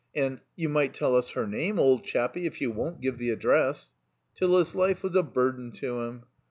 And 0.15 0.39
"You 0.55 0.67
might 0.67 0.95
tell 0.95 1.15
us 1.15 1.29
her 1.33 1.45
name, 1.45 1.77
old 1.77 2.03
chappie, 2.03 2.47
if 2.47 2.59
you 2.59 2.71
won't 2.71 3.01
give 3.01 3.19
the 3.19 3.29
address." 3.29 3.91
Till 4.33 4.57
his 4.57 4.73
life 4.73 5.03
was 5.03 5.15
a 5.15 5.21
burden 5.21 5.71
to 5.73 6.01
him. 6.01 6.23